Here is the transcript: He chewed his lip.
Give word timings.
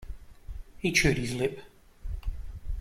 He 0.79 0.91
chewed 0.91 1.19
his 1.19 1.35
lip. 1.35 1.61